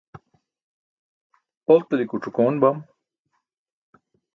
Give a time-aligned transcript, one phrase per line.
[1.73, 2.77] oltalik oc̣ukoon bam